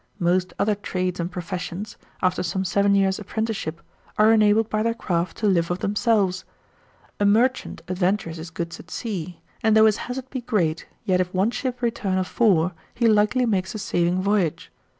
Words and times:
Most 0.17 0.51
other 0.57 0.73
trades 0.73 1.19
and 1.19 1.31
professions, 1.31 1.95
after 2.23 2.41
some 2.41 2.65
seven 2.65 2.95
years' 2.95 3.19
apprenticeship, 3.19 3.83
are 4.17 4.33
enabled 4.33 4.67
by 4.67 4.81
their 4.81 4.95
craft 4.95 5.37
to 5.37 5.45
live 5.45 5.69
of 5.69 5.77
themselves. 5.77 6.43
A 7.19 7.23
merchant 7.27 7.83
adventures 7.87 8.37
his 8.37 8.49
goods 8.49 8.79
at 8.79 8.89
sea, 8.89 9.41
and 9.61 9.77
though 9.77 9.85
his 9.85 9.97
hazard 10.09 10.27
be 10.31 10.41
great, 10.41 10.87
yet 11.05 11.21
if 11.21 11.31
one 11.35 11.51
ship 11.51 11.83
return 11.83 12.17
of 12.17 12.25
four, 12.25 12.71
he 12.95 13.07
likely 13.07 13.45
makes 13.45 13.75
a 13.75 13.77
saving 13.77 14.23
voyage. 14.23 14.71